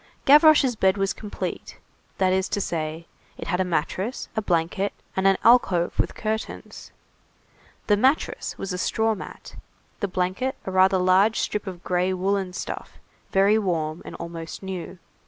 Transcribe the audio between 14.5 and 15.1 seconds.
new.